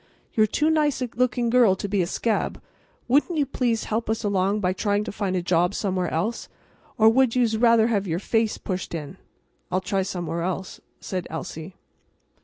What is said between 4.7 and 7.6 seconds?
trying to find a job somewhere else, or would you'se